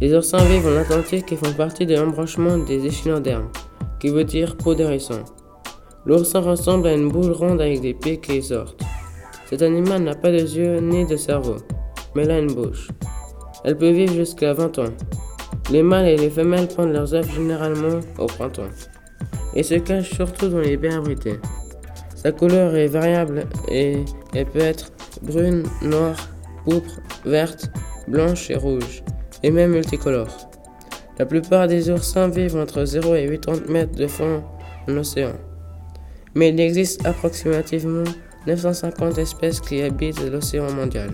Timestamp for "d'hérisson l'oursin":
4.74-6.40